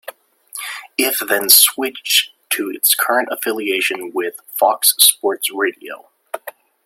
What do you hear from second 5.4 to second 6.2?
Radio".